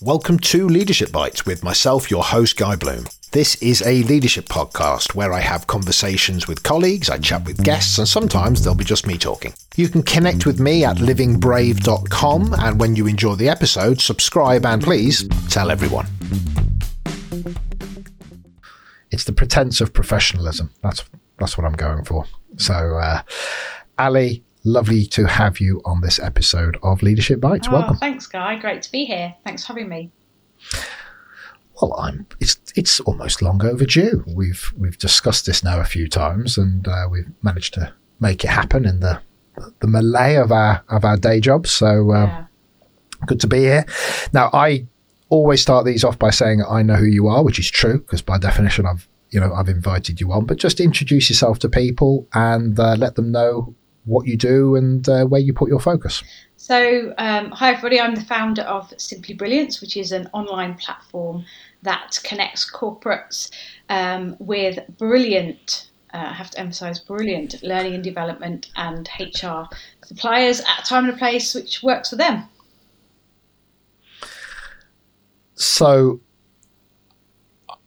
[0.00, 3.04] Welcome to Leadership Bites with myself, your host, Guy Bloom.
[3.30, 7.98] This is a leadership podcast where I have conversations with colleagues, I chat with guests,
[7.98, 9.54] and sometimes there'll be just me talking.
[9.76, 14.82] You can connect with me at livingbrave.com, and when you enjoy the episode, subscribe and
[14.82, 16.06] please tell everyone.
[19.12, 20.70] It's the pretense of professionalism.
[20.82, 21.04] That's
[21.38, 22.24] that's what I'm going for.
[22.56, 23.22] So, uh,
[23.96, 27.68] Ali, lovely to have you on this episode of Leadership Bites.
[27.68, 27.96] Oh, Welcome.
[27.98, 28.56] Thanks, Guy.
[28.56, 29.34] Great to be here.
[29.44, 30.10] Thanks for having me.
[31.80, 32.26] Well, I'm.
[32.40, 34.24] It's it's almost long overdue.
[34.26, 38.50] We've we've discussed this now a few times, and uh, we've managed to make it
[38.50, 39.20] happen in the
[39.80, 41.70] the melee of our of our day jobs.
[41.70, 42.44] So uh, yeah.
[43.26, 43.84] good to be here.
[44.32, 44.86] Now, I
[45.28, 48.22] always start these off by saying I know who you are, which is true because
[48.22, 50.46] by definition I've you know I've invited you on.
[50.46, 55.08] But just introduce yourself to people and uh, let them know what you do and
[55.08, 56.22] uh, where you put your focus.
[56.56, 58.00] So, um, hi everybody.
[58.00, 61.44] I'm the founder of Simply Brilliance, which is an online platform
[61.82, 63.50] that connects corporates
[63.90, 65.90] um, with brilliant.
[66.12, 69.64] Uh, I have to emphasise brilliant learning and development and HR
[70.04, 72.44] suppliers at a time and a place which works for them.
[75.54, 76.20] So,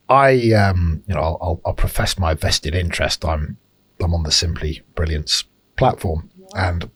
[0.10, 3.26] I um, you know I'll, I'll, I'll profess my vested interest.
[3.26, 3.58] I'm
[4.00, 5.44] I'm on the Simply Brilliance
[5.78, 6.90] platform, and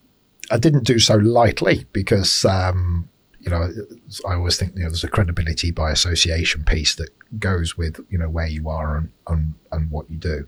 [0.49, 3.69] I didn't do so lightly because um, you know
[4.27, 8.17] I always think you know there's a credibility by association piece that goes with you
[8.17, 10.45] know where you are and and, and what you do.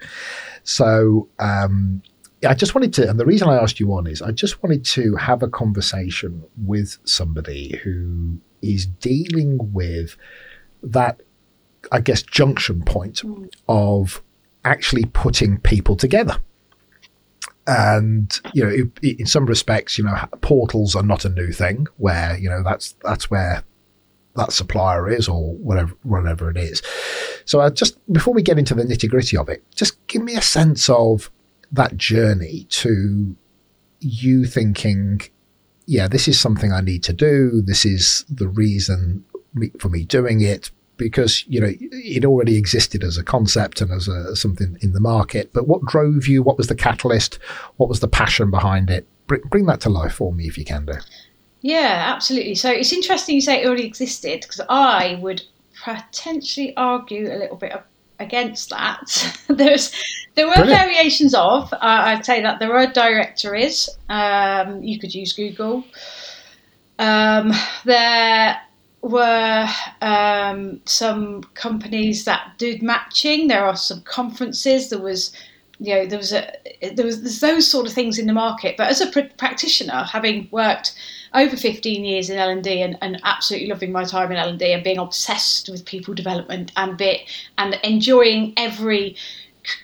[0.64, 2.02] So um,
[2.46, 4.84] I just wanted to, and the reason I asked you on is I just wanted
[4.86, 10.18] to have a conversation with somebody who is dealing with
[10.82, 11.22] that,
[11.92, 13.22] I guess, junction point
[13.68, 14.22] of
[14.66, 16.38] actually putting people together.
[17.66, 21.88] And you know, in some respects, you know, portals are not a new thing.
[21.98, 23.64] Where you know that's that's where
[24.36, 26.82] that supplier is, or whatever whatever it is.
[27.46, 30.36] So, I just before we get into the nitty gritty of it, just give me
[30.36, 31.32] a sense of
[31.72, 33.36] that journey to
[34.00, 35.22] you thinking,
[35.86, 37.62] yeah, this is something I need to do.
[37.62, 39.24] This is the reason
[39.80, 44.08] for me doing it because you know it already existed as a concept and as
[44.08, 45.52] a something in the market.
[45.54, 46.44] But what drove you?
[46.44, 47.40] What was the catalyst?
[47.78, 49.08] What was the passion behind it?
[49.28, 50.94] Bring, bring that to life for me if you can do.
[51.62, 52.56] Yeah, absolutely.
[52.56, 55.42] So it's interesting you say it already existed because I would
[55.84, 57.74] potentially argue a little bit
[58.20, 59.36] against that.
[59.48, 59.92] There's
[60.36, 60.80] there were Brilliant.
[60.82, 61.72] variations of.
[61.74, 63.90] Uh, I'd say that there are directories.
[64.10, 65.84] Um, you could use Google.
[67.00, 67.52] Um,
[67.86, 68.60] there
[69.04, 69.68] were
[70.02, 73.48] um, some companies that did matching.
[73.48, 74.90] There are some conferences.
[74.90, 75.32] There was,
[75.80, 76.52] you know, there was a
[76.96, 78.78] there was there's those sort of things in the market.
[78.78, 80.96] But as a pr- practitioner, having worked
[81.34, 85.00] over 15 years in L&D and, and absolutely loving my time in L&D and being
[85.00, 87.22] obsessed with people development and bit
[87.58, 89.16] and enjoying every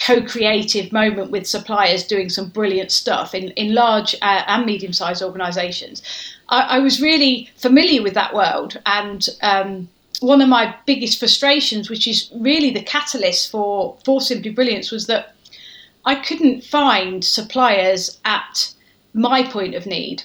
[0.01, 6.01] co-creative moment with suppliers doing some brilliant stuff in, in large uh, and medium-sized organisations.
[6.50, 9.88] I, I, was really familiar with that world and um,
[10.19, 15.07] one of my biggest frustrations, which is really the catalyst for, for Simply Brilliance, was
[15.07, 15.35] that
[16.06, 18.73] I couldn't find suppliers at
[19.13, 20.23] my point of need.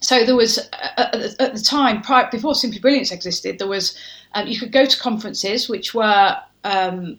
[0.00, 0.58] So there was
[0.98, 3.96] at the time, prior, before Simply Brilliance existed, there was
[4.34, 7.18] um, you could go to conferences, which were um,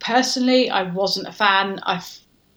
[0.00, 1.80] personally I wasn't a fan.
[1.84, 2.02] I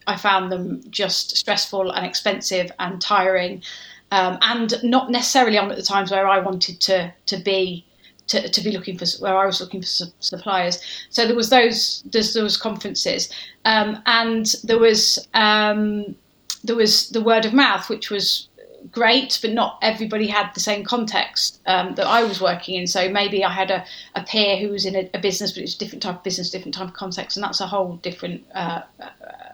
[0.05, 3.63] I found them just stressful and expensive and tiring,
[4.11, 7.85] um, and not necessarily on at the times where I wanted to to be.
[8.27, 11.49] To, to be looking for where I was looking for su- suppliers, so there was
[11.49, 13.29] those there's those conferences,
[13.65, 16.15] um, and there was um,
[16.63, 18.47] there was the word of mouth, which was
[18.91, 22.87] great, but not everybody had the same context um, that I was working in.
[22.87, 23.85] So maybe I had a,
[24.15, 26.23] a peer who was in a, a, business, but it was a different type of
[26.23, 28.81] business, different type of context, and that's a whole different uh,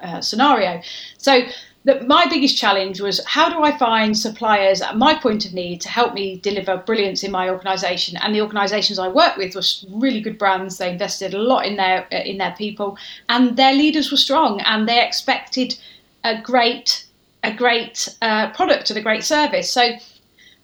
[0.02, 0.82] uh, scenario.
[1.18, 1.42] So
[1.86, 5.80] the, my biggest challenge was how do I find suppliers at my point of need
[5.82, 8.18] to help me deliver brilliance in my organisation?
[8.18, 10.78] And the organisations I worked with were really good brands.
[10.78, 12.98] They invested a lot in their in their people,
[13.30, 15.78] and their leaders were strong, and they expected
[16.24, 17.06] a great
[17.44, 19.71] a great uh, product and a great service.
[19.71, 19.94] So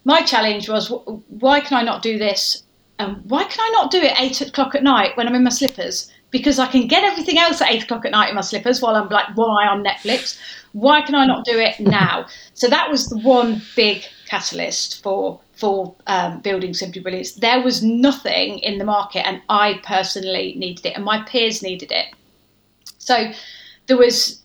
[0.03, 0.89] my challenge was,
[1.29, 2.63] why can I not do this?
[2.99, 5.49] And why can I not do it eight o'clock at night when I'm in my
[5.49, 6.11] slippers?
[6.31, 8.95] Because I can get everything else at eight o'clock at night in my slippers while
[8.95, 10.39] I'm like why on Netflix.
[10.73, 12.27] Why can I not do it now?
[12.53, 17.33] so that was the one big catalyst for for um, building Simply Brilliance.
[17.33, 21.93] There was nothing in the market, and I personally needed it, and my peers needed
[21.93, 22.07] it.
[22.97, 23.31] So
[23.87, 24.41] there was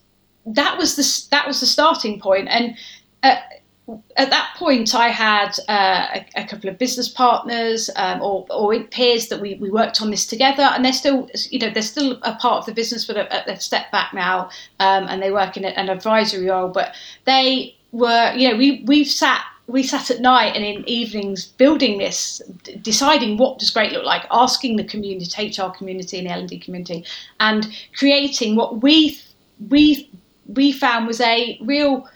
[0.47, 2.77] that was the that was the starting point, and
[3.23, 3.37] uh,
[4.17, 8.79] at that point, I had uh, a, a, couple of business partners um, or, or,
[8.85, 12.19] peers that we, we worked on this together, and they're still, you know, they're still
[12.23, 15.65] a part of the business, but they've stepped back now, um, and they work in
[15.65, 16.69] an advisory role.
[16.69, 16.95] But
[17.25, 21.99] they were, you know, we we've sat we sat at night and in evenings building
[21.99, 26.33] this, d- deciding what does great look like, asking the community, HR community and the
[26.33, 27.05] L&D community,
[27.39, 29.21] and creating what we
[29.69, 30.11] we
[30.55, 32.09] we found was a real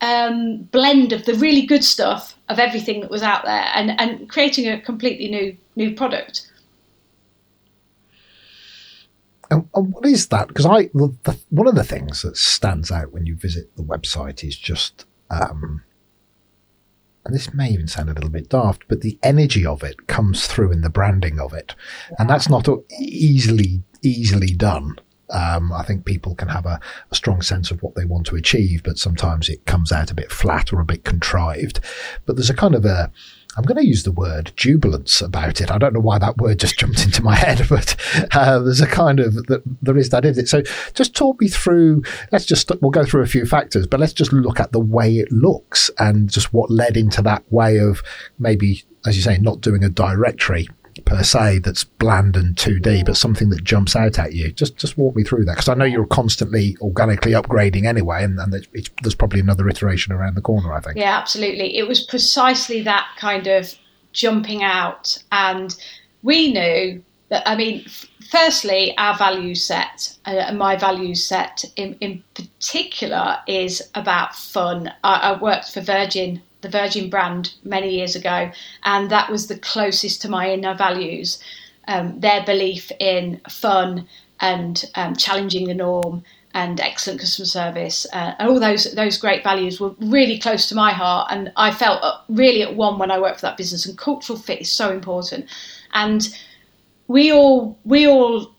[0.00, 4.28] um, blend of the really good stuff of everything that was out there, and and
[4.28, 6.50] creating a completely new new product.
[9.50, 10.48] And, and what is that?
[10.48, 13.82] Because I the, the, one of the things that stands out when you visit the
[13.82, 15.82] website is just um,
[17.28, 20.46] and this may even sound a little bit daft, but the energy of it comes
[20.46, 21.74] through in the branding of it.
[22.18, 22.66] And that's not
[22.98, 24.98] easily, easily done.
[25.30, 26.80] Um, I think people can have a,
[27.10, 30.14] a, strong sense of what they want to achieve, but sometimes it comes out a
[30.14, 31.80] bit flat or a bit contrived.
[32.24, 33.12] But there's a kind of a,
[33.56, 35.70] I'm going to use the word jubilance about it.
[35.70, 37.96] I don't know why that word just jumped into my head, but
[38.34, 39.36] uh, there's a kind of
[39.82, 40.48] there is that in it.
[40.48, 40.62] So
[40.94, 42.04] just talk me through.
[42.32, 45.18] Let's just we'll go through a few factors, but let's just look at the way
[45.18, 48.02] it looks and just what led into that way of
[48.38, 50.68] maybe, as you say, not doing a directory
[51.04, 54.52] per se that's bland and 2D, but something that jumps out at you.
[54.52, 58.38] Just just walk me through that because I know you're constantly organically upgrading anyway, and,
[58.38, 58.52] and
[59.02, 60.72] there's probably another iteration around the corner.
[60.72, 60.96] I think.
[60.96, 61.76] Yeah, absolutely.
[61.76, 63.74] It was precisely that kind of
[64.12, 65.76] jumping out, and
[66.22, 67.48] we knew that.
[67.48, 67.84] I mean,
[68.30, 74.92] firstly, our value set, uh, my value set in, in particular, is about fun.
[75.04, 78.50] I, I worked for Virgin the Virgin brand many years ago,
[78.84, 81.42] and that was the closest to my inner values.
[81.86, 84.06] Um, their belief in fun
[84.40, 86.22] and um, challenging the norm
[86.54, 90.74] and excellent customer service uh, and all those those great values were really close to
[90.74, 93.86] my heart and I felt uh, really at one when I worked for that business
[93.86, 95.46] and cultural fit is so important
[95.92, 96.26] and
[97.06, 98.54] we all we all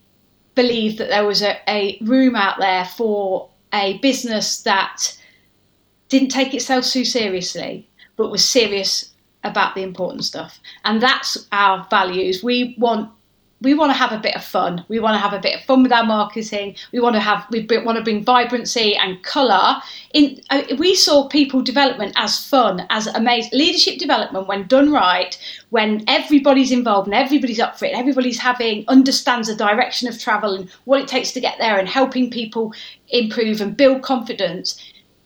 [0.53, 5.17] believed that there was a, a room out there for a business that
[6.09, 7.88] didn't take itself too seriously
[8.19, 9.13] but was serious
[9.45, 10.60] about the important stuff.
[10.83, 12.44] And that's our values.
[12.44, 13.10] We want
[13.62, 14.86] we want to have a bit of fun.
[14.88, 16.75] We want to have a bit of fun with our marketing.
[16.94, 19.81] We want to have we want to bring vibrancy and color.
[20.13, 25.38] In uh, we saw people development as fun, as amazing leadership development when done right,
[25.69, 30.19] when everybody's involved and everybody's up for it, and everybody's having understands the direction of
[30.19, 32.74] travel and what it takes to get there, and helping people
[33.10, 34.77] improve and build confidence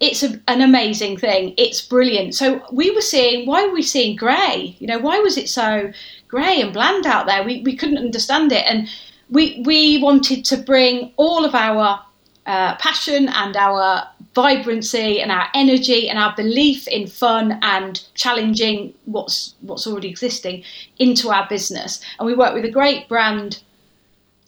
[0.03, 1.53] it's a, an amazing thing.
[1.57, 2.35] It's brilliant.
[2.35, 4.75] So we were seeing, why were we seeing grey?
[4.79, 5.93] You know, why was it so
[6.27, 7.41] grey and bland out there?
[7.43, 8.65] We, we couldn't understand it.
[8.67, 8.89] And
[9.29, 12.03] we, we wanted to bring all of our
[12.45, 14.05] uh, passion and our
[14.35, 20.63] vibrancy and our energy and our belief in fun and challenging what's what's already existing
[20.97, 22.01] into our business.
[22.19, 23.61] And we work with a great brand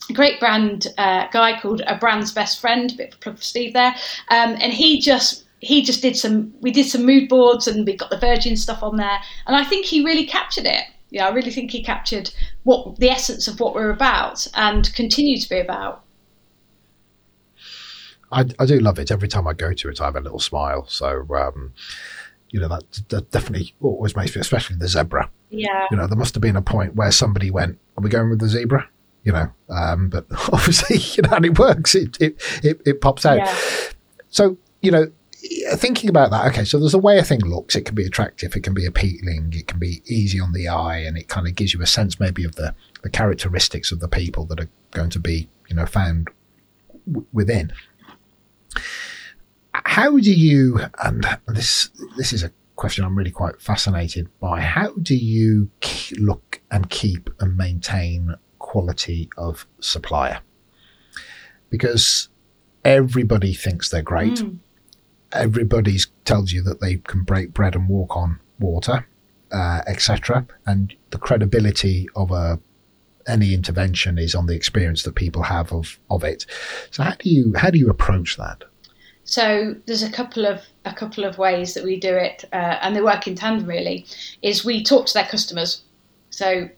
[0.09, 3.73] a great brand uh, guy called a brand's best friend, bit of plug for Steve
[3.73, 3.95] there,
[4.29, 7.95] um, and he just he just did some we did some mood boards and we
[7.95, 9.19] got the virgin stuff on there.
[9.47, 10.83] And i think he really captured it.
[11.09, 12.31] Yeah i really think he captured
[12.63, 16.03] what the essence of what we're about and continue to be about.
[18.31, 19.11] I, I do love it.
[19.11, 20.85] Every time i go to it i have a little smile.
[20.87, 21.73] So um,
[22.49, 25.29] you know that, that definitely always makes me especially the zebra.
[25.49, 25.87] Yeah.
[25.89, 28.39] You know there must have been a point where somebody went are we going with
[28.39, 28.87] the zebra?
[29.23, 31.95] You know um, but obviously you know and it works.
[31.95, 33.37] It it it, it pops out.
[33.37, 33.55] Yeah.
[34.29, 35.11] so you know
[35.75, 37.75] thinking about that, okay, so there's a way a thing looks.
[37.75, 40.99] It can be attractive, it can be appealing, it can be easy on the eye,
[40.99, 42.73] and it kind of gives you a sense maybe of the,
[43.03, 46.29] the characteristics of the people that are going to be, you know, found
[47.07, 47.71] w- within.
[49.73, 54.61] How do you, and this this is a question I'm really quite fascinated by.
[54.61, 55.69] How do you
[56.17, 60.39] look and keep and maintain quality of supplier?
[61.69, 62.29] Because
[62.85, 64.35] everybody thinks they're great.
[64.35, 64.59] Mm
[65.35, 69.07] everybody tells you that they can break bread and walk on water,
[69.51, 70.45] uh, etc.
[70.65, 72.59] And the credibility of a
[73.27, 76.45] any intervention is on the experience that people have of of it.
[76.91, 78.63] So how do you how do you approach that?
[79.23, 82.95] So there's a couple of a couple of ways that we do it, uh, and
[82.95, 83.67] they work in tandem.
[83.67, 84.05] Really,
[84.41, 85.81] is we talk to their customers.
[86.29, 86.69] So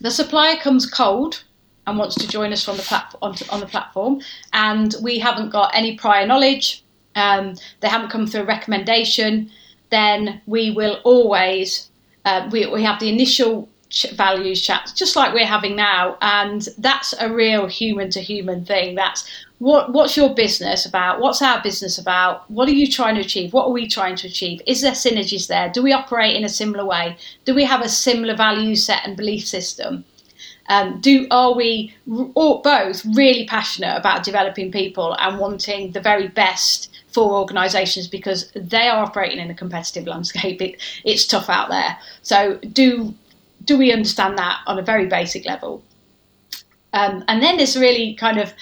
[0.00, 1.42] the supplier comes cold
[1.86, 4.20] and wants to join us from the platform on, on the platform,
[4.52, 6.84] and we haven't got any prior knowledge
[7.16, 9.50] um, they haven't come through a recommendation,
[9.90, 11.90] then we will always
[12.24, 13.68] uh, we, we have the initial
[14.14, 18.94] values chats just like we're having now, and that's a real human to human thing.
[18.94, 21.20] That's what what's your business about?
[21.20, 22.50] What's our business about?
[22.50, 23.52] What are you trying to achieve?
[23.52, 24.60] What are we trying to achieve?
[24.66, 25.70] Is there synergies there?
[25.70, 27.16] Do we operate in a similar way?
[27.44, 30.04] Do we have a similar value set and belief system?
[30.68, 31.94] Um, do are we
[32.34, 38.52] or both really passionate about developing people and wanting the very best for organisations because
[38.54, 40.60] they are operating in a competitive landscape.
[40.60, 41.96] It, it's tough out there.
[42.20, 43.14] So do
[43.64, 45.82] do we understand that on a very basic level?
[46.92, 48.52] Um, and then there's really kind of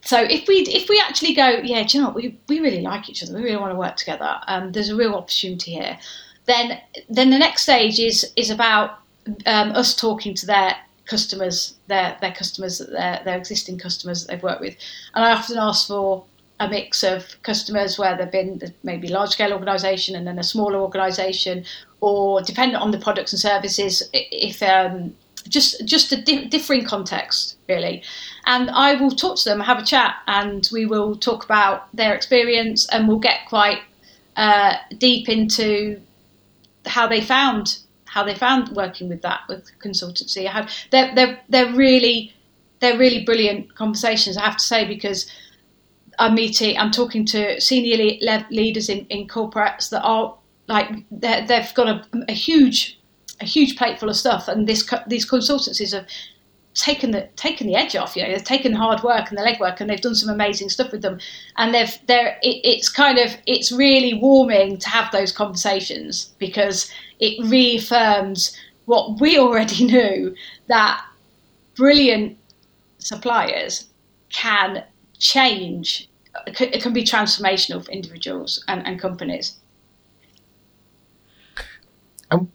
[0.00, 2.80] so if we if we actually go, yeah, do you know what, we, we really
[2.80, 4.40] like each other, we really want to work together.
[4.46, 5.98] Um, there's a real opportunity here.
[6.46, 9.00] Then then the next stage is is about
[9.44, 14.42] um, us talking to their customers, their their customers, their their existing customers that they've
[14.50, 14.76] worked with,
[15.14, 16.24] and I often ask for
[16.60, 20.78] a mix of customers where they've been maybe large scale organisation and then a smaller
[20.78, 21.64] organisation,
[22.00, 25.14] or dependent on the products and services, if um,
[25.48, 28.02] just just a di- differing context really.
[28.46, 32.14] And i will talk to them have a chat and we will talk about their
[32.14, 33.80] experience and we'll get quite
[34.36, 36.00] uh, deep into
[36.86, 40.46] how they found how they found working with that with consultancy.
[40.46, 42.34] I have they're, they're they're really
[42.80, 45.30] they're really brilliant conversations i have to say because
[46.20, 50.36] i'm meeting i'm talking to senior le- leaders in, in corporates that are
[50.68, 53.00] like they've got a, a huge
[53.40, 56.06] a huge plate full of stuff, and this these consultancies have
[56.74, 58.16] taken the taken the edge off.
[58.16, 60.92] You know, they've taken hard work and the legwork, and they've done some amazing stuff
[60.92, 61.18] with them.
[61.56, 66.90] And they've they're it, it's kind of it's really warming to have those conversations because
[67.18, 70.34] it reaffirms what we already knew
[70.68, 71.04] that
[71.76, 72.36] brilliant
[72.98, 73.86] suppliers
[74.30, 74.84] can
[75.18, 76.09] change.
[76.46, 79.58] It can be transformational for individuals and, and companies.
[82.30, 82.52] Um,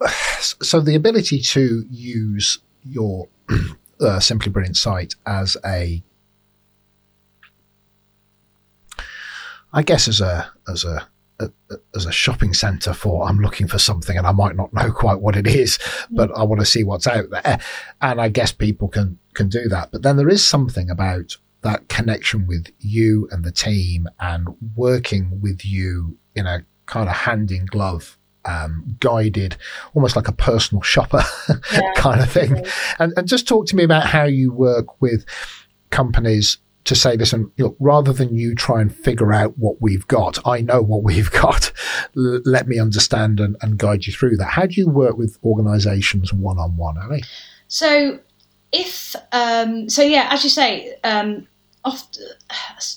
[0.40, 3.28] so the ability to use your
[4.00, 6.02] uh, Simply Brilliant site as a,
[9.72, 11.06] I guess as a as a,
[11.40, 11.50] a
[11.94, 15.20] as a shopping centre for I'm looking for something and I might not know quite
[15.20, 15.78] what it is,
[16.10, 17.60] but I want to see what's out there,
[18.00, 19.92] and I guess people can can do that.
[19.92, 25.40] But then there is something about that connection with you and the team and working
[25.40, 29.56] with you in a kind of hand in glove um, guided,
[29.94, 31.22] almost like a personal shopper
[31.72, 32.64] yeah, kind of thing.
[32.98, 35.24] And, and just talk to me about how you work with
[35.90, 40.44] companies to say, listen, look, rather than you try and figure out what we've got,
[40.46, 41.72] I know what we've got.
[42.16, 44.46] L- let me understand and, and, guide you through that.
[44.46, 47.22] How do you work with organizations one on one, Ali?
[47.68, 48.18] So,
[48.72, 51.46] if, um, so yeah, as you say, um,
[51.84, 52.22] often,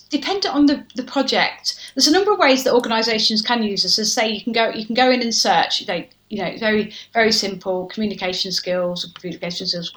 [0.10, 3.98] dependent on the, the project, there's a number of ways that organisations can use this.
[4.00, 5.86] As say, you can go you can go in and search.
[5.86, 9.90] They, you know, very very simple communication skills, communication skills,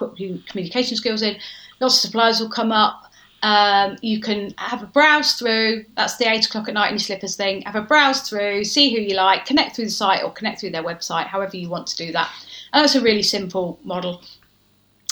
[0.49, 1.37] communication skills in.
[1.81, 3.05] Lots of suppliers will come up.
[3.43, 5.85] Um, you can have a browse through.
[5.97, 7.63] That's the eight o'clock at night in your slippers thing.
[7.63, 10.71] Have a browse through, see who you like, connect through the site or connect through
[10.71, 12.31] their website, however you want to do that.
[12.73, 14.23] And that's a really simple model.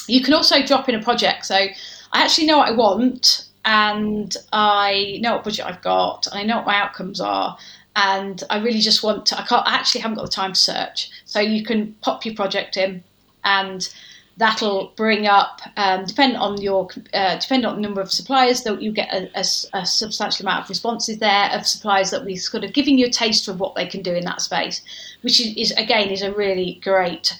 [0.09, 1.47] You can also drop in a project.
[1.47, 1.71] So I
[2.13, 6.67] actually know what I want and I know what budget I've got, I know what
[6.67, 7.59] my outcomes are,
[7.97, 9.39] and I really just want to.
[9.39, 12.35] I can't I actually haven't got the time to search, so you can pop your
[12.35, 13.03] project in,
[13.45, 13.93] and
[14.37, 18.81] that'll bring up, um, depending on your uh, depending on the number of suppliers, that
[18.81, 19.45] you get a, a,
[19.81, 23.11] a, substantial amount of responses there of suppliers that we sort of giving you a
[23.11, 24.81] taste of what they can do in that space,
[25.23, 27.37] which is, is again is a really great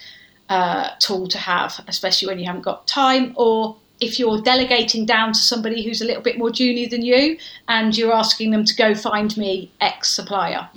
[0.49, 5.33] uh, tool to have, especially when you haven't got time or if you're delegating down
[5.33, 7.39] to somebody who's a little bit more junior than you
[7.69, 10.69] and you're asking them to go find me X supplier.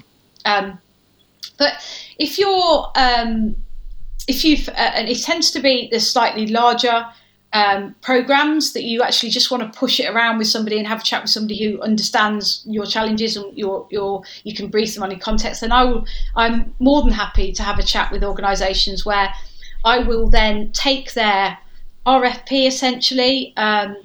[0.45, 0.79] Um,
[1.57, 1.73] but
[2.17, 3.55] if you're, um,
[4.27, 7.05] if you've, uh, and it tends to be the slightly larger
[7.51, 11.01] um, programs that you actually just want to push it around with somebody and have
[11.01, 15.03] a chat with somebody who understands your challenges and your your you can brief them
[15.03, 15.61] on your context.
[15.61, 19.33] Then I will, I'm more than happy to have a chat with organisations where
[19.83, 21.57] I will then take their
[22.09, 23.95] RFP essentially, um,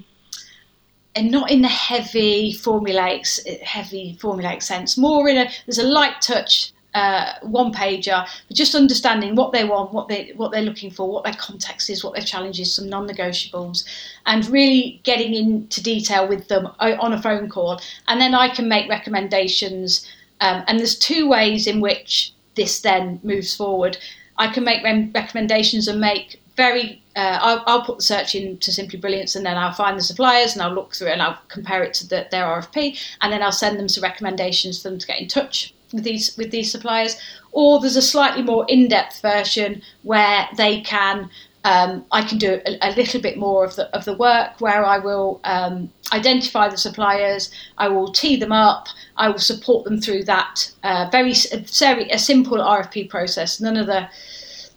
[1.15, 3.25] and not in the heavy formulaic
[3.61, 4.97] heavy formulaic sense.
[4.97, 9.65] More in a there's a light touch uh, one pager, but just understanding what they
[9.65, 12.87] want, what they what they're looking for, what their context is, what their challenges, some
[12.87, 13.83] non-negotiables,
[14.27, 18.69] and really getting into detail with them on a phone call, and then I can
[18.69, 20.07] make recommendations.
[20.41, 23.97] Um, and there's two ways in which this then moves forward.
[24.37, 28.99] I can make recommendations and make very uh, I'll, I'll, put the search into Simply
[28.99, 31.81] Brilliance and then I'll find the suppliers and I'll look through it and I'll compare
[31.83, 35.07] it to the, their RFP and then I'll send them some recommendations for them to
[35.07, 37.17] get in touch with these with these suppliers.
[37.51, 41.29] Or there's a slightly more in-depth version where they can
[41.65, 44.85] Um, I can do a, a, little bit more of the of the work where
[44.85, 49.99] I will um, identify the suppliers, I will tee them up, I will support them
[49.99, 51.33] through that uh, very
[51.79, 53.59] very a simple RFP process.
[53.59, 54.07] None of the,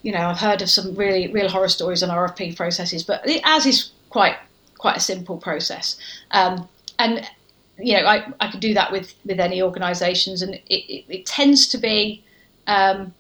[0.02, 3.66] you know, I've heard of some really real horror stories on RFP processes, but as
[3.66, 4.36] is quite
[4.78, 5.96] quite a simple process.
[6.30, 7.28] Um, and
[7.78, 11.26] you know, I, I could do that with with any organisations, and it, it, it,
[11.26, 12.24] tends to be
[12.66, 13.14] um,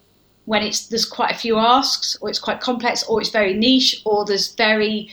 [0.46, 4.02] when it's there's quite a few asks, or it's quite complex, or it's very niche,
[4.04, 5.10] or there's very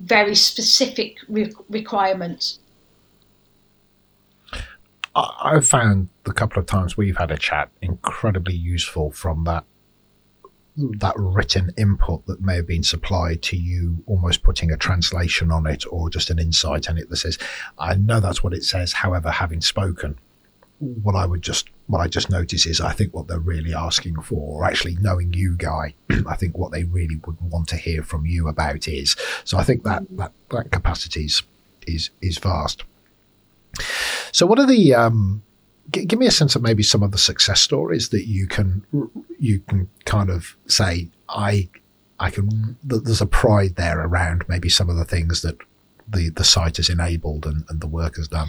[0.00, 2.58] very specific re- requirements.
[5.14, 9.64] I've found the couple of times we've had a chat incredibly useful from that
[10.76, 15.66] that written input that may have been supplied to you, almost putting a translation on
[15.66, 17.38] it or just an insight in it that says,
[17.78, 18.92] I know that's what it says.
[18.92, 20.18] However, having spoken,
[20.78, 24.20] what I would just what I just notice is I think what they're really asking
[24.20, 25.94] for, or actually knowing you, Guy,
[26.28, 29.16] I think what they really would want to hear from you about is.
[29.44, 31.42] So I think that that, that capacity is
[31.86, 32.84] is is vast.
[34.32, 35.42] So what are the um,
[35.90, 38.84] g- give me a sense of maybe some of the success stories that you can
[39.38, 41.68] you can kind of say I
[42.18, 45.56] I can there's a pride there around maybe some of the things that
[46.08, 48.48] the the site has enabled and, and the work has done.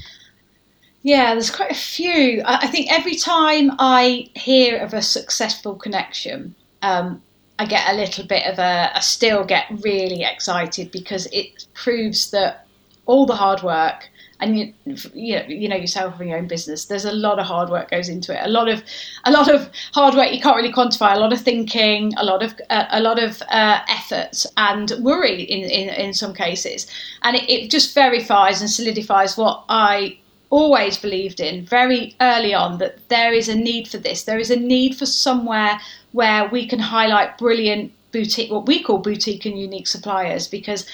[1.04, 2.42] Yeah, there's quite a few.
[2.46, 7.22] I think every time I hear of a successful connection, um,
[7.60, 12.32] I get a little bit of a, I still get really excited because it proves
[12.32, 12.68] that
[13.06, 14.74] all the hard work, and you,
[15.14, 16.86] you know, you know yourself in your own business.
[16.86, 18.46] There's a lot of hard work goes into it.
[18.46, 18.84] A lot of,
[19.26, 21.16] a lot of hard work you can't really quantify.
[21.16, 25.42] A lot of thinking, a lot of, uh, a lot of uh, effort and worry
[25.42, 26.88] in, in, in some cases,
[27.24, 30.18] and it, it just verifies and solidifies what I
[30.50, 34.24] always believed in very early on that there is a need for this.
[34.24, 35.80] There is a need for somewhere
[36.14, 40.88] where we can highlight brilliant boutique, what we call boutique and unique suppliers, because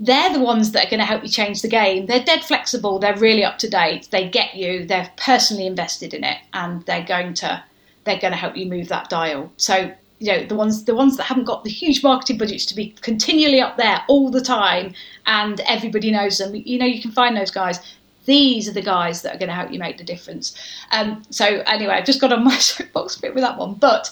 [0.00, 2.06] they're the ones that are going to help you change the game.
[2.06, 2.98] They're dead flexible.
[2.98, 4.08] They're really up to date.
[4.10, 4.86] They get you.
[4.86, 7.62] They're personally invested in it, and they're going to
[8.04, 9.52] they're going to help you move that dial.
[9.58, 12.74] So you know the ones the ones that haven't got the huge marketing budgets to
[12.74, 14.94] be continually up there all the time,
[15.26, 16.54] and everybody knows them.
[16.54, 17.78] You know you can find those guys.
[18.24, 20.54] These are the guys that are going to help you make the difference.
[20.92, 24.10] Um, so anyway, I've just got on my soapbox a bit with that one, but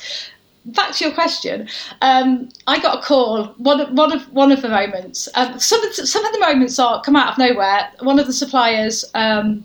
[0.69, 1.69] back to your question,
[2.03, 3.47] um, I got a call.
[3.59, 5.29] One of one of one of the moments.
[5.35, 7.91] Um, some of the, some of the moments are come out of nowhere.
[8.01, 9.65] One of the suppliers um,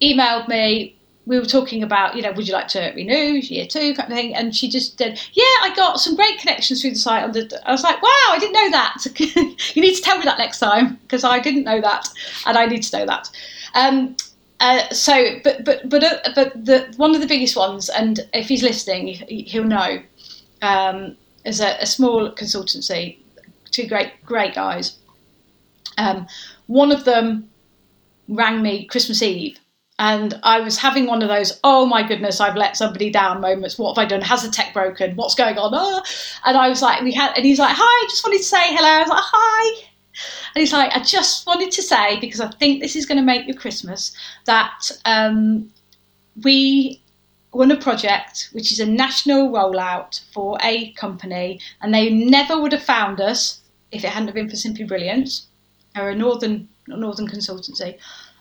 [0.00, 0.96] emailed me.
[1.24, 4.18] We were talking about, you know, would you like to renew year two kind of
[4.18, 4.34] thing?
[4.34, 7.22] And she just did, yeah, I got some great connections through the site.
[7.22, 9.06] I was like, wow, I didn't know that.
[9.76, 12.08] you need to tell me that next time because I didn't know that,
[12.44, 13.30] and I need to know that.
[14.62, 18.46] Uh, so, but but but uh, but the one of the biggest ones, and if
[18.46, 20.00] he's listening, he'll know,
[20.62, 23.18] um, is a, a, small consultancy,
[23.72, 25.00] two great great guys.
[25.98, 26.28] Um,
[26.68, 27.50] one of them
[28.28, 29.58] rang me Christmas Eve,
[29.98, 33.76] and I was having one of those oh my goodness I've let somebody down moments.
[33.80, 34.20] What have I done?
[34.20, 35.16] Has the tech broken?
[35.16, 35.72] What's going on?
[35.74, 36.02] Oh.
[36.46, 38.88] And I was like, we had, and he's like, hi, just wanted to say hello.
[38.88, 39.88] I was like, hi
[40.54, 43.24] and he's like, I just wanted to say, because I think this is going to
[43.24, 45.70] make your Christmas, that um,
[46.42, 47.00] we
[47.52, 52.72] won a project which is a national rollout for a company, and they never would
[52.72, 55.46] have found us if it hadn't been for Simply Brilliance,
[55.96, 57.98] or a northern northern consultancy.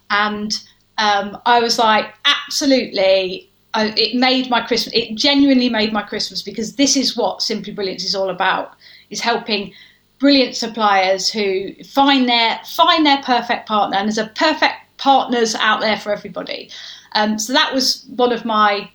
[0.09, 0.51] And
[0.97, 3.49] um, I was like, absolutely.
[3.73, 4.93] It made my Christmas.
[4.93, 8.73] It genuinely made my Christmas because this is what Simply Brilliance is all about:
[9.09, 9.73] is helping
[10.21, 15.81] brilliant suppliers who find their find their perfect partner, and there's a perfect partners out
[15.81, 16.69] there for everybody.
[17.13, 18.89] Um, so that was one of my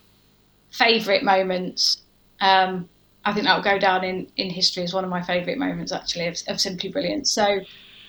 [0.71, 2.03] favourite moments.
[2.41, 2.89] Um,
[3.25, 5.91] I think that will go down in, in history as one of my favourite moments,
[5.91, 7.27] actually, of, of Simply Brilliant.
[7.27, 7.61] So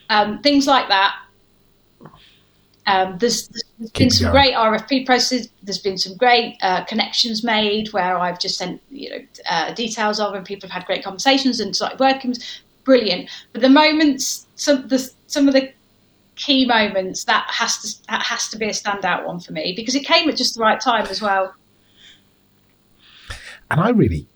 [0.09, 1.15] um, things like that.
[2.85, 4.43] Um, there's, there's been some going.
[4.43, 5.49] great RFP processes.
[5.63, 9.17] There's been some great uh, connections made where I've just sent you know
[9.49, 12.35] uh, details of, and people have had great conversations and started working
[12.87, 13.29] brilliant.
[13.51, 14.97] But the moments, some the
[15.27, 15.71] some of the
[16.35, 19.93] key moments, that has to that has to be a standout one for me because
[19.93, 21.53] it came at just the right time as well.
[23.69, 24.27] And I really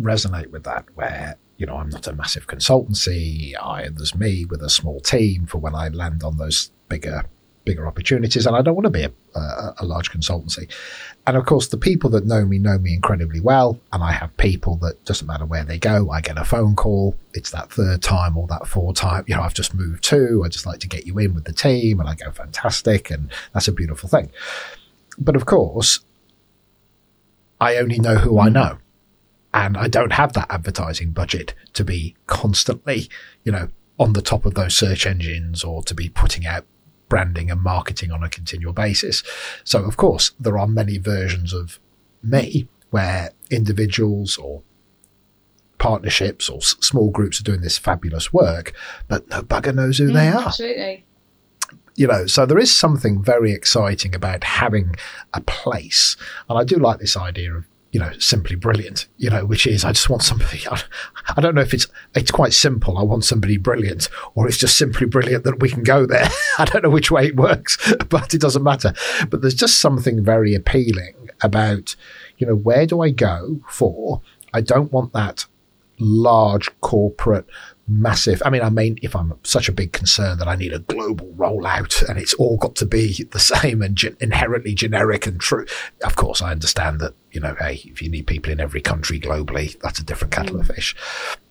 [0.00, 3.54] resonate with that, where you know I'm not a massive consultancy.
[3.60, 7.24] I there's me with a small team for when I land on those bigger
[7.66, 10.72] bigger opportunities, and I don't want to be a, a, a, large consultancy.
[11.26, 14.34] And of course, the people that know me know me incredibly well, and I have
[14.38, 17.14] people that doesn't matter where they go, I get a phone call.
[17.34, 19.24] It's that third time or that fourth time.
[19.26, 20.42] You know, I've just moved to.
[20.44, 23.30] I just like to get you in with the team, and I go fantastic, and
[23.52, 24.30] that's a beautiful thing.
[25.18, 26.00] But of course,
[27.60, 28.78] I only know who I know.
[29.54, 33.08] and I don't have that advertising budget to be constantly,
[33.42, 36.66] you know, on the top of those search engines or to be putting out
[37.08, 39.22] branding and marketing on a continual basis.
[39.64, 41.78] So, of course, there are many versions of
[42.22, 44.62] me where individuals or
[45.78, 48.72] partnerships or s- small groups are doing this fabulous work,
[49.08, 50.46] but no bugger knows who they Mm, are.
[50.48, 51.04] Absolutely.
[51.96, 54.96] You know, so there is something very exciting about having
[55.32, 56.16] a place.
[56.48, 57.64] And I do like this idea of,
[57.96, 60.60] you know, simply brilliant, you know, which is I just want somebody,
[61.34, 62.98] I, don't know if it's, it's quite simple.
[62.98, 66.28] I want somebody brilliant or it's just simply brilliant that we can go there.
[66.58, 67.78] I don't know which way it works,
[68.10, 68.92] but it doesn't matter.
[69.30, 71.96] But there's just something very appealing about,
[72.36, 74.20] you know, where do I go for?
[74.52, 75.46] I don't want that
[75.98, 77.46] large corporate
[77.88, 78.42] massive.
[78.44, 81.26] I mean i mean if i'm such a big concern that i need a global
[81.36, 85.66] rollout and it's all got to be the same and ge- inherently generic and true
[86.02, 89.20] of course i understand that you know hey if you need people in every country
[89.20, 90.74] globally that's a different kettle of mm.
[90.74, 90.94] fish.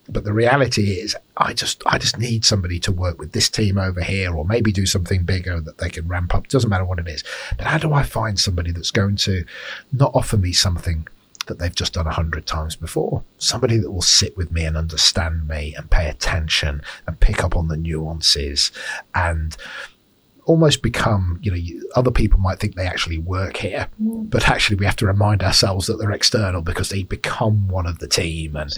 [0.07, 3.77] But the reality is i just i just need somebody to work with this team
[3.77, 6.47] over here or maybe do something bigger that they can ramp up.
[6.47, 7.23] Doesn't matter what it is.
[7.57, 9.45] But how do i find somebody that's going to
[9.91, 11.07] not offer me something
[11.47, 13.23] that they've just done a hundred times before.
[13.37, 17.55] Somebody that will sit with me and understand me and pay attention and pick up
[17.55, 18.71] on the nuances
[19.13, 19.55] and
[20.45, 24.29] almost become, you know, other people might think they actually work here, mm.
[24.29, 27.99] but actually we have to remind ourselves that they're external because they become one of
[27.99, 28.55] the team.
[28.55, 28.71] And,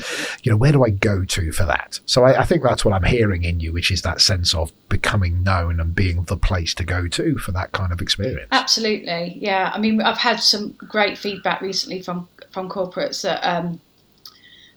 [0.44, 2.00] you know, where do I go to for that?
[2.06, 4.72] So I, I think that's what I'm hearing in you, which is that sense of
[4.90, 8.48] becoming known and being the place to go to for that kind of experience.
[8.52, 9.72] Absolutely, yeah.
[9.74, 13.80] I mean, I've had some great feedback recently from from corporates that um,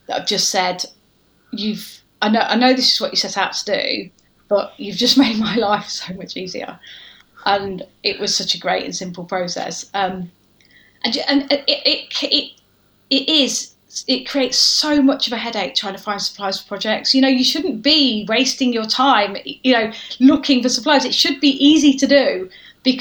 [0.07, 0.85] that have just said,
[1.53, 4.11] "You've I know I know this is what you set out to do,
[4.49, 6.79] but you've just made my life so much easier."
[7.47, 9.91] And it was such a great and simple process.
[9.95, 10.31] Um,
[11.05, 12.53] and and it, it it
[13.11, 13.75] it is
[14.07, 17.15] it creates so much of a headache trying to find suppliers for projects.
[17.15, 21.05] You know, you shouldn't be wasting your time, you know, looking for suppliers.
[21.05, 22.51] It should be easy to do.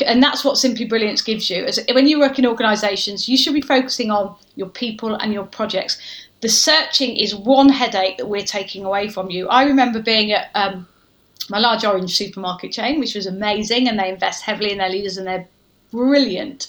[0.06, 1.64] And that's what Simply Brilliance gives you.
[1.64, 5.46] As, when you work in organisations, you should be focusing on your people and your
[5.46, 5.98] projects.
[6.42, 9.48] The searching is one headache that we're taking away from you.
[9.48, 10.88] I remember being at um,
[11.50, 15.18] my large orange supermarket chain, which was amazing, and they invest heavily in their leaders
[15.18, 15.48] and they're
[15.92, 16.68] brilliant.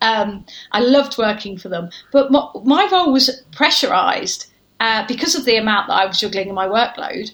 [0.00, 4.46] Um, I loved working for them, but my, my role was pressurised
[4.78, 7.32] uh, because of the amount that I was juggling in my workload.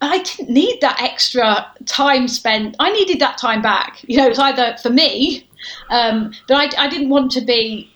[0.00, 2.76] I didn't need that extra time spent.
[2.78, 3.98] I needed that time back.
[4.06, 5.48] You know, it was either for me,
[5.90, 7.92] um, but I, I, didn't want to be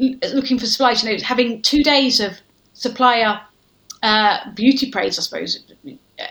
[0.00, 1.02] uh, looking for suppliers.
[1.02, 2.38] You know, having two days of
[2.74, 3.40] supplier
[4.02, 5.58] uh, beauty praise, I suppose,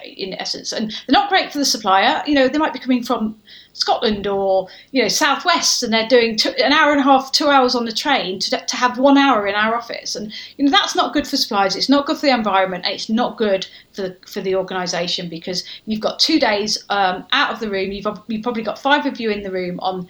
[0.04, 2.24] in essence, and they're not great for the supplier.
[2.26, 3.40] You know, they might be coming from
[3.74, 7.48] Scotland or you know Southwest, and they're doing two, an hour and a half, two
[7.48, 10.72] hours on the train to, to have one hour in our office, and you know
[10.72, 11.76] that's not good for suppliers.
[11.76, 12.86] It's not good for the environment.
[12.86, 17.54] It's not good for the, for the organisation because you've got two days um, out
[17.54, 17.92] of the room.
[17.92, 20.08] You've you've probably got five of you in the room on.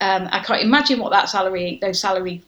[0.00, 2.42] Um, I can't imagine what that salary those salary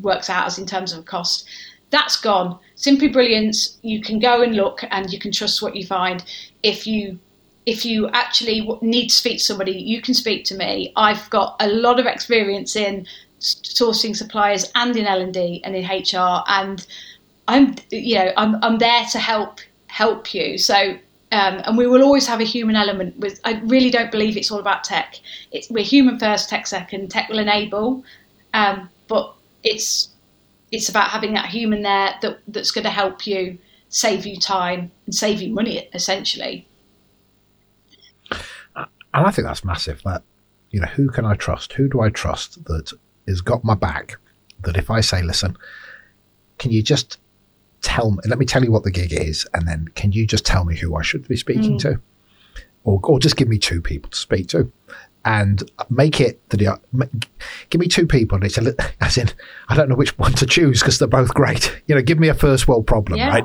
[0.00, 1.48] works out as in terms of cost.
[1.90, 2.58] That's gone.
[2.74, 3.78] Simply Brilliance.
[3.82, 6.24] You can go and look, and you can trust what you find.
[6.62, 7.18] If you
[7.64, 10.92] if you actually need to speak to somebody, you can speak to me.
[10.94, 13.06] I've got a lot of experience in
[13.40, 16.86] sourcing suppliers and in L and D and in HR, and
[17.48, 20.58] I'm you know I'm I'm there to help help you.
[20.58, 20.98] So.
[21.32, 23.18] Um, and we will always have a human element.
[23.18, 25.18] With I really don't believe it's all about tech.
[25.50, 27.10] It's we're human first, tech second.
[27.10, 28.04] Tech will enable,
[28.54, 30.10] um, but it's
[30.72, 34.90] it's about having that human there that that's going to help you save you time
[35.06, 36.66] and save you money essentially
[39.16, 40.02] and I think that's massive.
[40.04, 40.22] That
[40.70, 41.72] you know, who can I trust?
[41.72, 42.92] Who do I trust that
[43.26, 44.16] has got my back?
[44.62, 45.56] That if I say, listen,
[46.58, 47.18] can you just
[47.80, 48.18] tell me?
[48.26, 50.76] Let me tell you what the gig is, and then can you just tell me
[50.76, 51.80] who I should be speaking mm.
[51.80, 52.00] to,
[52.84, 54.70] or or just give me two people to speak to,
[55.26, 57.06] and make it that you uh,
[57.70, 58.36] give me two people.
[58.36, 59.28] And it's a as in
[59.68, 61.82] I don't know which one to choose because they're both great.
[61.86, 63.28] You know, give me a first world problem, yeah.
[63.28, 63.44] right?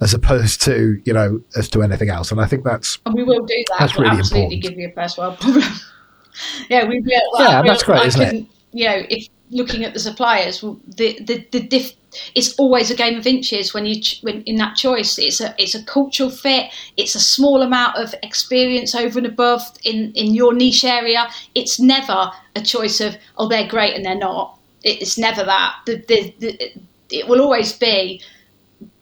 [0.00, 2.30] As opposed to you know as to anything else.
[2.30, 3.76] And I think that's and we will do that.
[3.80, 4.62] That's we'll really absolutely important.
[4.62, 5.64] give you a first world problem.
[6.68, 7.20] yeah, we will.
[7.32, 8.46] Well, yeah, that's great, isn't it?
[8.72, 11.92] You know, if looking at the suppliers, the the the diff,
[12.34, 15.18] it's always a game of inches when you when in that choice.
[15.18, 16.72] It's a it's a cultural fit.
[16.96, 21.28] It's a small amount of experience over and above in in your niche area.
[21.54, 24.58] It's never a choice of oh they're great and they're not.
[24.82, 25.76] It's never that.
[25.86, 26.72] The, the, the,
[27.10, 28.20] it will always be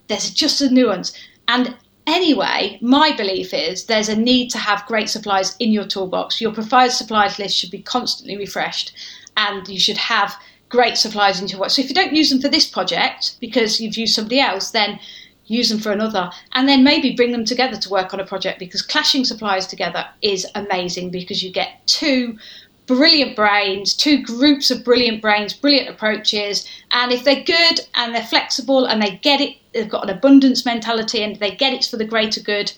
[0.07, 1.13] there's just a nuance.
[1.49, 6.41] And anyway, my belief is there's a need to have great suppliers in your toolbox.
[6.41, 8.93] Your preferred suppliers list should be constantly refreshed,
[9.37, 10.37] and you should have
[10.73, 11.71] great suppliers into what.
[11.71, 14.99] So if you don't use them for this project because you've used somebody else, then
[15.45, 18.59] use them for another, and then maybe bring them together to work on a project
[18.59, 22.39] because clashing suppliers together is amazing because you get two
[22.87, 28.25] brilliant brains, two groups of brilliant brains, brilliant approaches, and if they're good and they're
[28.25, 31.99] flexible and they get it, they've got an abundance mentality and they get it's for
[31.99, 32.73] the greater good,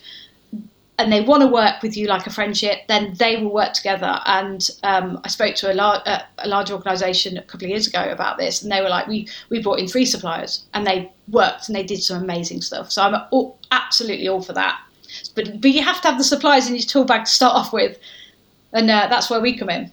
[0.97, 4.19] and they want to work with you like a friendship, then they will work together.
[4.25, 8.09] And um, I spoke to a, lar- a large organisation a couple of years ago
[8.11, 11.67] about this, and they were like, "We we brought in three suppliers, and they worked
[11.67, 14.79] and they did some amazing stuff." So I'm all, absolutely all for that.
[15.35, 17.73] But but you have to have the suppliers in your tool bag to start off
[17.73, 17.99] with,
[18.71, 19.91] and uh, that's where we come in.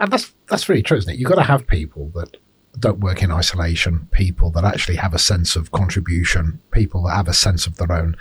[0.00, 1.18] And that's that's really true, isn't it?
[1.18, 2.36] You've got to have people that
[2.78, 7.28] don't work in isolation, people that actually have a sense of contribution, people that have
[7.28, 8.16] a sense of their own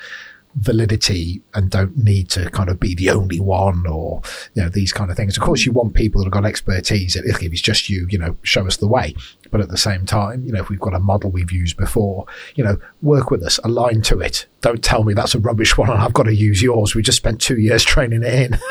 [0.56, 4.22] validity and don't need to kind of be the only one or
[4.54, 5.38] you know these kind of things.
[5.38, 7.16] Of course you want people that have got expertise.
[7.16, 9.16] If it's just you you know show us the way.
[9.50, 12.26] But at the same time you know if we've got a model we've used before
[12.56, 14.48] you know work with us align to it.
[14.62, 16.96] Don't tell me that's a rubbish one and i've got to use yours.
[16.96, 18.60] We just spent two years training it in.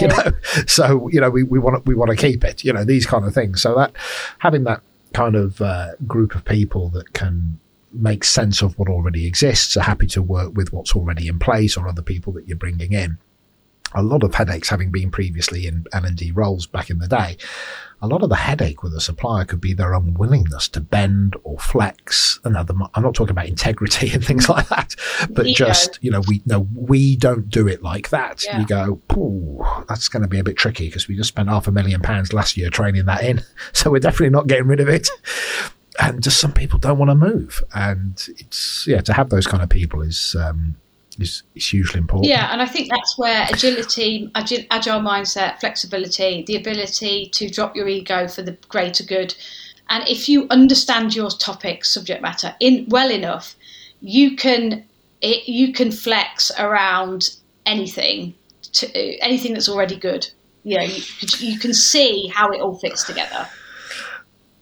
[0.00, 0.32] You know
[0.66, 3.06] so you know we, we want to we want to keep it you know these
[3.06, 3.62] kind of things.
[3.62, 3.92] So that
[4.38, 7.58] having that kind of uh, group of people that can
[7.92, 11.76] make sense of what already exists, are happy to work with what's already in place
[11.76, 13.18] or other people that you're bringing in.
[13.94, 17.38] A lot of headaches, having been previously in L&D roles back in the day,
[18.02, 21.58] a lot of the headache with a supplier could be their unwillingness to bend or
[21.58, 22.38] flex.
[22.44, 24.94] And I'm not talking about integrity and things like that,
[25.30, 25.66] but Ego.
[25.66, 28.44] just, you know, we no, we don't do it like that.
[28.44, 28.60] Yeah.
[28.60, 31.66] You go, oh, that's going to be a bit tricky because we just spent half
[31.66, 33.42] a million pounds last year training that in.
[33.72, 35.08] So we're definitely not getting rid of it
[35.98, 37.62] and just some people don't want to move.
[37.74, 40.76] And it's yeah, to have those kind of people is um,
[41.18, 42.28] is, is hugely important.
[42.28, 47.74] Yeah, and I think that's where agility, agile, agile mindset, flexibility, the ability to drop
[47.74, 49.34] your ego for the greater good,
[49.88, 53.56] and if you understand your topic subject matter in well enough,
[54.00, 54.84] you can
[55.20, 58.34] it, you can flex around anything
[58.72, 58.86] to
[59.20, 60.28] anything that's already good.
[60.62, 61.02] You know, you,
[61.38, 63.48] you can see how it all fits together.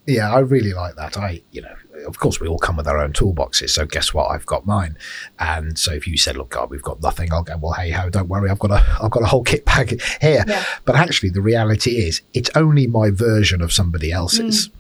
[0.07, 1.17] Yeah, I really like that.
[1.17, 1.75] I, you know,
[2.07, 3.71] of course, we all come with our own toolboxes.
[3.71, 4.31] So guess what?
[4.31, 4.97] I've got mine.
[5.41, 8.09] And so if you said, "Look, God, we've got nothing," I'll go, "Well, hey ho,
[8.09, 10.65] don't worry, I've got a, I've got a whole kit bag here." Yeah.
[10.85, 14.69] But actually, the reality is, it's only my version of somebody else's.
[14.69, 14.73] Mm.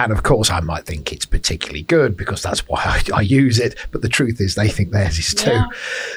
[0.00, 3.58] And of course, I might think it's particularly good because that's why I, I use
[3.58, 3.74] it.
[3.90, 5.50] But the truth is, they think theirs is too.
[5.50, 5.66] Yeah.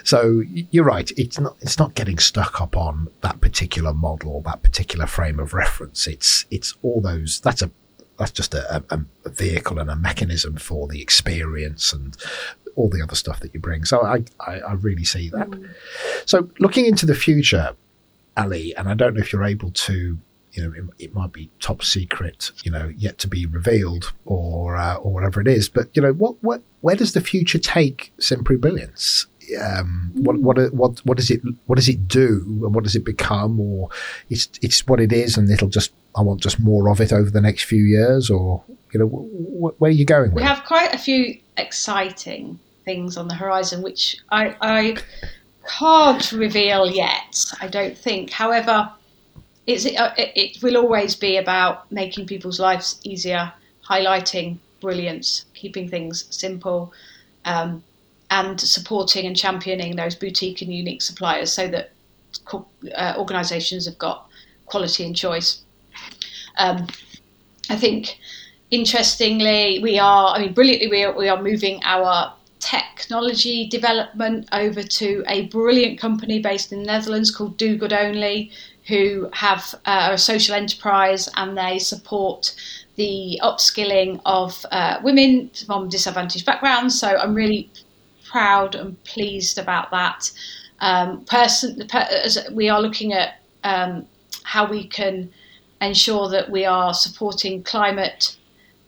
[0.04, 1.10] So you're right.
[1.18, 1.56] It's not.
[1.62, 6.06] It's not getting stuck up on that particular model, or that particular frame of reference.
[6.06, 7.40] It's it's all those.
[7.40, 7.72] That's a
[8.22, 12.16] that's just a, a, a, vehicle and a mechanism for the experience and
[12.76, 13.84] all the other stuff that you bring.
[13.84, 15.50] So I, I, I really see that.
[15.50, 15.74] Mm.
[16.28, 17.76] So looking into the future,
[18.38, 20.20] Ali, and I don't know if you're able to,
[20.52, 24.78] you know, it, it might be top secret, you know, yet to be revealed or
[24.78, 25.68] uh, or whatever it is.
[25.68, 29.26] But you know, what what where does the future take Simply Brilliance?
[29.60, 33.06] Um, what what what what does it what does it do and what does it
[33.06, 33.60] become?
[33.60, 33.90] Or
[34.30, 37.30] it's it's what it is and it'll just I want just more of it over
[37.30, 40.94] the next few years or you know wh- where are you going we have quite
[40.94, 44.98] a few exciting things on the horizon which I, I
[45.68, 48.32] can't reveal yet I don't think.
[48.32, 48.92] However
[49.68, 53.54] it's, it, it will always be about making people's lives easier
[53.88, 56.92] highlighting brilliance keeping things simple
[57.46, 57.84] um,
[58.32, 61.92] and supporting and championing those boutique and unique suppliers so that
[62.96, 64.28] uh, organisations have got
[64.66, 65.62] quality and choice.
[66.58, 66.88] Um,
[67.70, 68.18] I think,
[68.72, 74.82] interestingly, we are, I mean, brilliantly, we are, we are moving our technology development over
[74.82, 78.52] to a brilliant company based in the Netherlands called Do Good Only,
[78.88, 82.56] who have uh, a social enterprise and they support
[82.96, 87.00] the upskilling of uh, women from disadvantaged backgrounds.
[87.00, 87.70] So I'm really
[88.32, 90.32] proud and pleased about that.
[90.80, 91.88] Um, person,
[92.52, 94.06] we are looking at um,
[94.44, 95.30] how we can
[95.82, 98.38] ensure that we are supporting climate,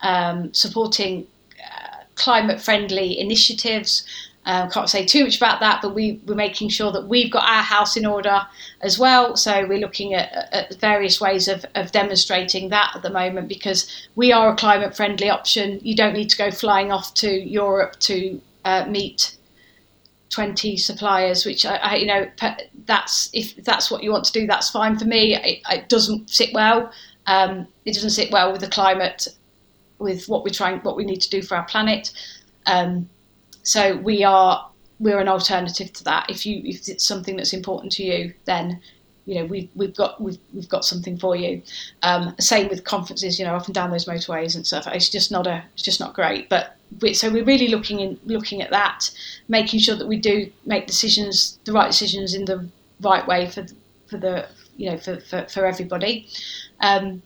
[0.01, 1.27] um, supporting
[1.59, 4.05] uh, climate-friendly initiatives.
[4.45, 7.47] Uh, can't say too much about that, but we, we're making sure that we've got
[7.47, 8.41] our house in order
[8.81, 9.37] as well.
[9.37, 14.07] So we're looking at, at various ways of, of demonstrating that at the moment because
[14.15, 15.79] we are a climate friendly option.
[15.81, 19.37] You don't need to go flying off to Europe to uh, meet
[20.29, 22.27] 20 suppliers which I, I, you know
[22.85, 26.29] that's if that's what you want to do that's fine for me it, it doesn't
[26.29, 26.91] sit well
[27.27, 29.27] um, it doesn't sit well with the climate
[29.99, 32.11] with what we're trying what we need to do for our planet
[32.65, 33.07] um,
[33.61, 37.91] so we are we're an alternative to that if you if it's something that's important
[37.91, 38.81] to you then
[39.25, 41.61] you know we've we've got we've, we've got something for you.
[42.01, 44.87] Um, same with conferences, you know, up and down those motorways and stuff.
[44.87, 46.49] It's just not a it's just not great.
[46.49, 46.75] But
[47.13, 49.11] so we're really looking in looking at that,
[49.47, 52.67] making sure that we do make decisions, the right decisions in the
[53.01, 53.65] right way for
[54.07, 56.27] for the you know for for, for everybody.
[56.79, 57.21] Um,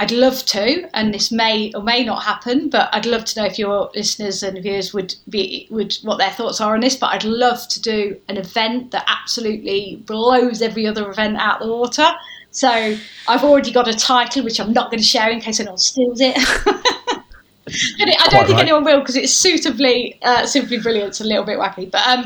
[0.00, 3.46] I'd love to, and this may or may not happen, but I'd love to know
[3.46, 6.96] if your listeners and viewers would be would what their thoughts are on this.
[6.96, 11.68] But I'd love to do an event that absolutely blows every other event out of
[11.68, 12.10] the water.
[12.50, 12.96] So
[13.28, 16.20] I've already got a title which I'm not going to share in case anyone steals
[16.20, 16.36] it.
[17.66, 18.62] I don't think right.
[18.62, 21.08] anyone will because it's suitably, uh, simply brilliant.
[21.08, 22.24] It's a little bit wacky, but um,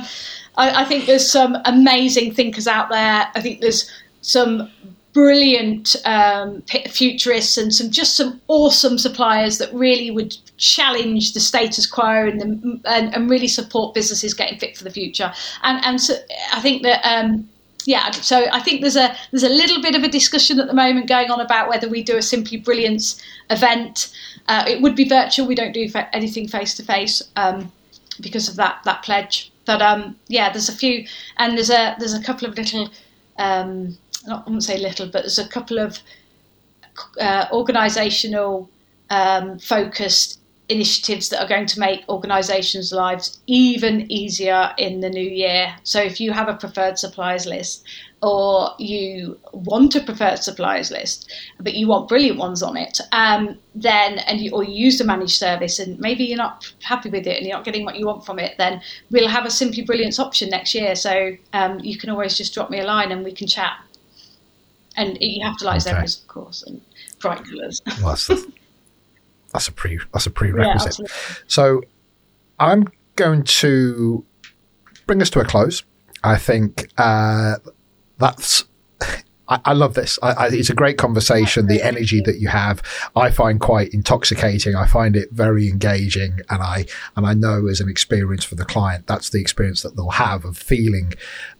[0.57, 3.29] I, I think there's some amazing thinkers out there.
[3.35, 4.71] I think there's some
[5.13, 11.87] brilliant um, futurists and some just some awesome suppliers that really would challenge the status
[11.87, 15.33] quo and, the, and, and, really support businesses getting fit for the future.
[15.63, 16.15] And, and so
[16.53, 17.01] I think that.
[17.05, 17.49] Um,
[17.85, 20.75] yeah, so I think there's a there's a little bit of a discussion at the
[20.75, 24.13] moment going on about whether we do a Simply Brilliance event.
[24.49, 25.47] Uh, it would be virtual.
[25.47, 27.23] We don't do fa- anything face to face
[28.21, 29.53] because of that that pledge.
[29.65, 31.07] But um, yeah, there's a few,
[31.37, 32.91] and there's a there's a couple of little
[33.39, 33.97] um,
[34.31, 36.01] I wouldn't say little, but there's a couple of
[37.21, 38.69] uh, organisational
[39.11, 40.38] um, focused
[40.69, 45.75] initiatives that are going to make organisations' lives even easier in the new year.
[45.83, 47.85] So if you have a preferred suppliers list
[48.21, 53.59] or you want a preferred suppliers list, but you want brilliant ones on it, um,
[53.75, 57.27] then and you, or you use a managed service and maybe you're not happy with
[57.27, 59.83] it and you're not getting what you want from it, then we'll have a Simply
[59.83, 60.95] Brilliance option next year.
[60.95, 63.79] So um, you can always just drop me a line and we can chat
[64.99, 65.91] and you have to like okay.
[65.91, 66.81] zebras, of course, and
[67.21, 67.81] bright colours.
[68.03, 68.31] well, that's,
[69.53, 70.99] that's a pre that's a prerequisite.
[70.99, 71.15] Yeah,
[71.47, 71.83] so
[72.59, 74.25] I'm going to
[75.07, 75.83] bring us to a close.
[76.23, 77.57] I think uh,
[78.19, 78.65] that's
[79.49, 80.19] I, love this.
[80.23, 81.67] I, I, it's a great conversation.
[81.67, 82.83] The energy that you have,
[83.17, 84.77] I find quite intoxicating.
[84.77, 86.85] I find it very engaging, and I
[87.17, 90.45] and I know as an experience for the client, that's the experience that they'll have
[90.45, 91.15] of feeling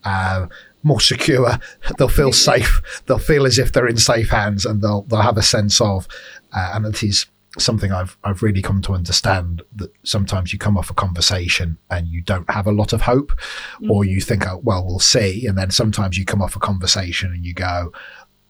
[0.05, 0.47] uh,
[0.83, 1.59] more secure.
[1.97, 3.03] They'll feel safe.
[3.07, 6.07] They'll feel as if they're in safe hands, and they'll they'll have a sense of.
[6.53, 7.27] Uh, and it is
[7.61, 12.09] something I've I've really come to understand that sometimes you come off a conversation and
[12.09, 13.91] you don't have a lot of hope, mm-hmm.
[13.91, 17.33] or you think, oh, well, we'll see, and then sometimes you come off a conversation
[17.33, 17.93] and you go,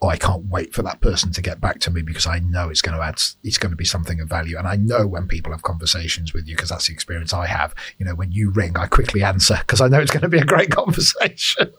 [0.01, 2.69] oh, I can't wait for that person to get back to me because I know
[2.69, 4.57] it's going to add, it's going to be something of value.
[4.57, 7.75] And I know when people have conversations with you, because that's the experience I have,
[7.97, 10.37] you know, when you ring, I quickly answer because I know it's going to be
[10.37, 11.73] a great conversation.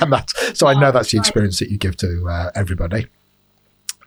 [0.00, 3.06] and that's, so I know that's the experience that you give to uh, everybody.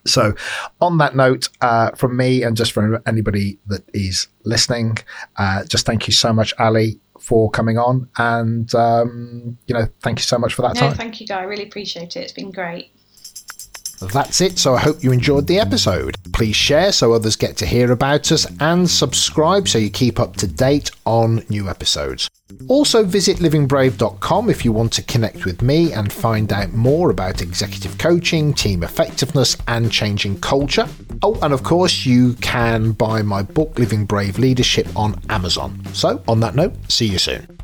[0.06, 0.34] So,
[0.82, 4.98] on that note, uh, from me and just for anybody that is listening,
[5.38, 8.10] uh, just thank you so much, Ali, for coming on.
[8.18, 10.96] And, um, you know, thank you so much for that no, time.
[10.96, 11.40] Thank you, Guy.
[11.40, 12.20] I really appreciate it.
[12.20, 12.92] It's been great.
[14.08, 16.16] That's it, so I hope you enjoyed the episode.
[16.34, 20.36] Please share so others get to hear about us and subscribe so you keep up
[20.38, 22.30] to date on new episodes.
[22.68, 27.42] Also, visit livingbrave.com if you want to connect with me and find out more about
[27.42, 30.88] executive coaching, team effectiveness, and changing culture.
[31.22, 35.82] Oh, and of course, you can buy my book, Living Brave Leadership, on Amazon.
[35.94, 37.63] So, on that note, see you soon.